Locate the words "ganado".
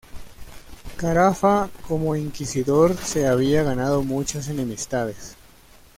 3.61-4.01